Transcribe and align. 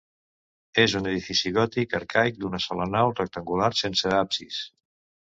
És 0.83 0.93
un 0.99 1.09
edifici 1.09 1.51
gòtic 1.57 1.93
arcaic 1.99 2.39
d'una 2.43 2.59
sola 2.63 2.87
nau 2.93 3.11
rectangular, 3.19 3.69
sense 3.83 4.15
absis. 4.21 4.57